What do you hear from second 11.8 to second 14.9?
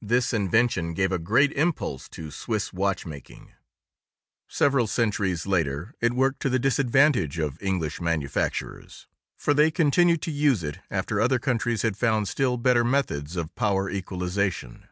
had found still better methods of power equalization.